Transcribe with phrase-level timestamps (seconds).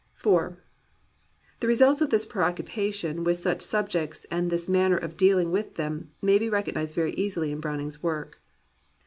[0.17, 0.53] IV
[1.59, 5.51] The results of this preoccupation with such sub jects and of this manner of dealing
[5.51, 8.41] with them may be recognized very easily in Browning's work.